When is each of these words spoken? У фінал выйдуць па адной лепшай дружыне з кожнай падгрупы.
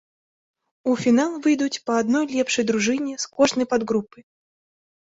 У 0.93 0.95
фінал 1.01 1.31
выйдуць 1.43 1.81
па 1.91 1.99
адной 2.05 2.25
лепшай 2.33 2.63
дружыне 2.73 3.13
з 3.27 3.33
кожнай 3.39 3.65
падгрупы. 3.75 4.19